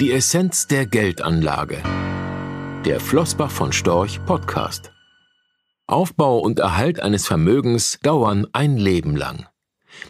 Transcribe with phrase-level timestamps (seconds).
[0.00, 1.80] Die Essenz der Geldanlage.
[2.84, 4.90] Der Flossbach von Storch Podcast.
[5.86, 9.46] Aufbau und Erhalt eines Vermögens dauern ein Leben lang.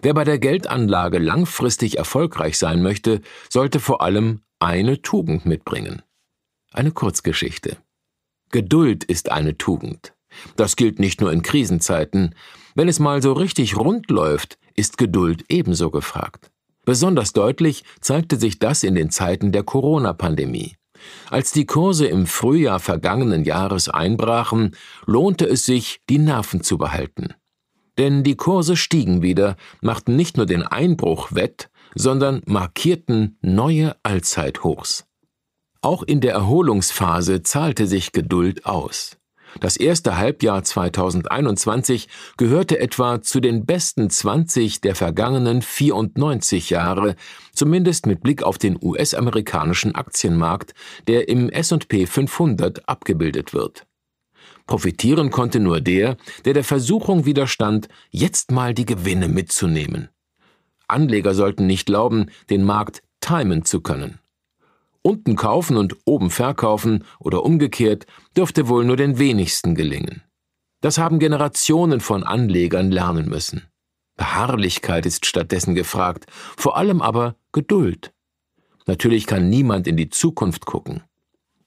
[0.01, 3.21] Wer bei der Geldanlage langfristig erfolgreich sein möchte,
[3.51, 6.01] sollte vor allem eine Tugend mitbringen.
[6.73, 7.77] Eine Kurzgeschichte.
[8.51, 10.15] Geduld ist eine Tugend.
[10.57, 12.35] Das gilt nicht nur in Krisenzeiten.
[12.75, 16.51] Wenn es mal so richtig rund läuft, ist Geduld ebenso gefragt.
[16.85, 20.77] Besonders deutlich zeigte sich das in den Zeiten der Corona-Pandemie.
[21.31, 24.77] Als die Kurse im Frühjahr vergangenen Jahres einbrachen,
[25.07, 27.35] lohnte es sich, die Nerven zu behalten.
[27.99, 35.07] Denn die Kurse stiegen wieder, machten nicht nur den Einbruch wett, sondern markierten neue Allzeithochs.
[35.81, 39.19] Auch in der Erholungsphase zahlte sich Geduld aus.
[39.61, 47.15] Das erste Halbjahr 2021 gehörte etwa zu den besten 20 der vergangenen 94 Jahre,
[47.53, 50.75] zumindest mit Blick auf den US-amerikanischen Aktienmarkt,
[51.07, 53.87] der im S&P 500 abgebildet wird.
[54.67, 60.09] Profitieren konnte nur der, der der Versuchung widerstand, jetzt mal die Gewinne mitzunehmen.
[60.89, 64.19] Anleger sollten nicht glauben, den Markt timen zu können.
[65.07, 70.23] Unten kaufen und oben verkaufen oder umgekehrt dürfte wohl nur den wenigsten gelingen.
[70.81, 73.69] Das haben Generationen von Anlegern lernen müssen.
[74.17, 76.25] Beharrlichkeit ist stattdessen gefragt,
[76.57, 78.15] vor allem aber Geduld.
[78.87, 81.03] Natürlich kann niemand in die Zukunft gucken.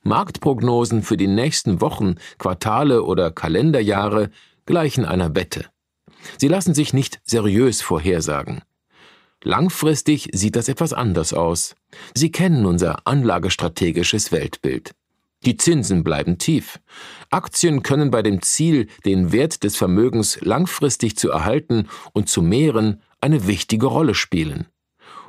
[0.01, 4.31] Marktprognosen für die nächsten Wochen, Quartale oder Kalenderjahre
[4.65, 5.65] gleichen einer Wette.
[6.39, 8.63] Sie lassen sich nicht seriös vorhersagen.
[9.43, 11.75] Langfristig sieht das etwas anders aus.
[12.13, 14.93] Sie kennen unser anlagestrategisches Weltbild.
[15.45, 16.79] Die Zinsen bleiben tief.
[17.29, 23.01] Aktien können bei dem Ziel, den Wert des Vermögens langfristig zu erhalten und zu mehren,
[23.21, 24.67] eine wichtige Rolle spielen.